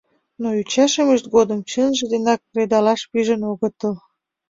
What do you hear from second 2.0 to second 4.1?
денак кредалаш пижын огытыл.